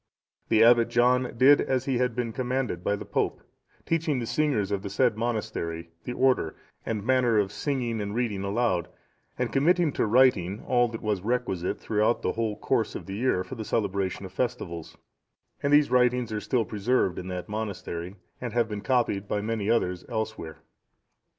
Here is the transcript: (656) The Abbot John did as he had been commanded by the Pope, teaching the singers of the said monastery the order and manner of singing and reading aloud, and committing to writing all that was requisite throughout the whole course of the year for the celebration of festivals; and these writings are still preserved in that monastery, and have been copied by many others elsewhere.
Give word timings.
(656) 0.49 0.49
The 0.49 0.69
Abbot 0.71 0.89
John 1.31 1.37
did 1.37 1.61
as 1.61 1.85
he 1.85 1.99
had 1.99 2.15
been 2.15 2.33
commanded 2.33 2.83
by 2.83 2.95
the 2.95 3.05
Pope, 3.05 3.43
teaching 3.85 4.17
the 4.17 4.25
singers 4.25 4.71
of 4.71 4.81
the 4.81 4.89
said 4.89 5.15
monastery 5.15 5.91
the 6.05 6.13
order 6.13 6.55
and 6.83 7.05
manner 7.05 7.37
of 7.37 7.51
singing 7.51 8.01
and 8.01 8.15
reading 8.15 8.43
aloud, 8.43 8.87
and 9.37 9.53
committing 9.53 9.91
to 9.93 10.07
writing 10.07 10.63
all 10.65 10.87
that 10.87 11.03
was 11.03 11.21
requisite 11.21 11.79
throughout 11.79 12.23
the 12.23 12.31
whole 12.31 12.55
course 12.55 12.95
of 12.95 13.05
the 13.05 13.13
year 13.17 13.43
for 13.43 13.53
the 13.53 13.63
celebration 13.63 14.25
of 14.25 14.31
festivals; 14.31 14.97
and 15.61 15.71
these 15.71 15.91
writings 15.91 16.31
are 16.31 16.41
still 16.41 16.65
preserved 16.65 17.19
in 17.19 17.27
that 17.27 17.47
monastery, 17.47 18.15
and 18.41 18.53
have 18.53 18.67
been 18.67 18.81
copied 18.81 19.27
by 19.27 19.39
many 19.39 19.69
others 19.69 20.03
elsewhere. 20.09 20.63